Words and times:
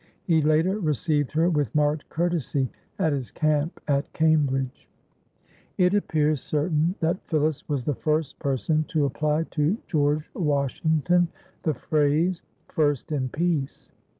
He, 0.23 0.41
later, 0.41 0.79
received 0.79 1.31
her 1.33 1.47
with 1.47 1.75
marked 1.75 2.09
courtesy 2.09 2.71
at 2.97 3.13
his 3.13 3.29
camp 3.29 3.79
at 3.87 4.11
Cambridge. 4.13 4.87
It 5.77 5.93
appears 5.93 6.41
certain 6.41 6.95
that 7.01 7.21
Phillis 7.27 7.69
was 7.69 7.83
the 7.83 7.93
first 7.93 8.39
person 8.39 8.83
to 8.85 9.05
apply 9.05 9.43
to 9.51 9.77
George 9.85 10.27
Washington 10.33 11.27
the 11.61 11.75
phrase, 11.75 12.41
"First 12.67 13.11
in 13.11 13.29
peace." 13.29 13.91